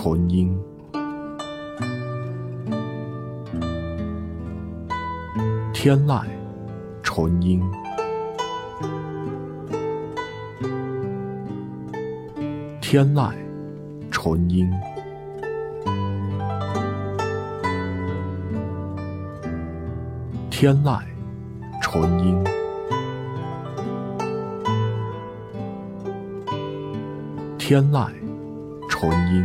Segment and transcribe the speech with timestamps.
[0.00, 0.56] 纯音，
[5.74, 6.24] 天籁
[7.02, 7.60] 纯音，
[12.80, 13.32] 天籁
[14.12, 14.70] 纯音，
[20.48, 21.00] 天籁
[21.82, 22.44] 纯音，
[27.58, 28.08] 天籁
[28.88, 29.44] 纯音，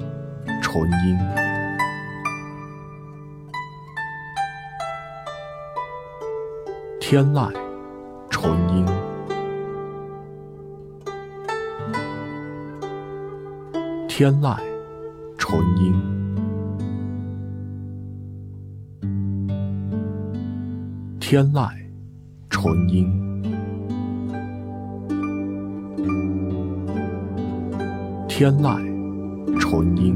[0.73, 1.17] 纯音，
[7.01, 7.51] 天籁
[8.29, 8.85] 纯音，
[14.07, 14.57] 天籁
[15.37, 15.93] 纯音，
[21.19, 21.69] 天籁
[22.49, 23.11] 纯音，
[28.29, 28.79] 天籁
[29.59, 30.15] 纯音，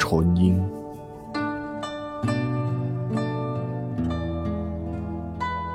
[0.00, 0.58] 纯音，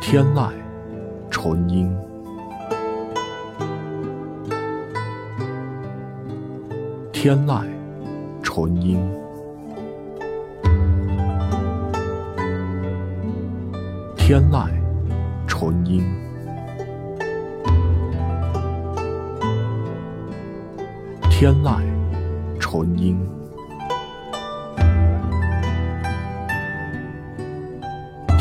[0.01, 0.51] 天籁
[1.29, 1.95] 纯音，
[7.13, 7.63] 天籁
[8.41, 8.99] 纯音，
[14.17, 14.67] 天籁
[15.47, 16.03] 纯音，
[21.29, 21.79] 天籁
[22.59, 23.17] 纯音，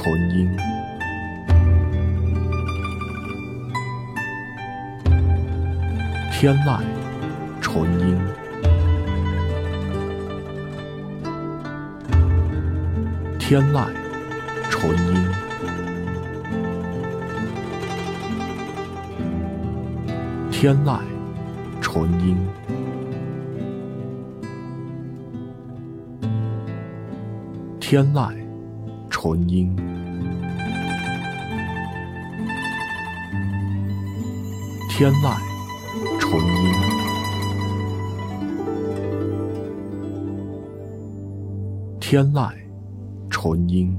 [0.00, 0.48] 纯音，
[6.30, 6.80] 天籁
[7.60, 8.16] 纯音，
[13.40, 13.88] 天籁
[14.70, 15.16] 纯音，
[20.52, 21.00] 天籁
[21.80, 22.38] 纯音，
[27.80, 28.32] 天籁
[29.10, 29.74] 纯音，
[34.98, 35.38] 天籁
[36.18, 36.72] 纯音，
[42.00, 42.52] 天籁
[43.30, 43.96] 纯音。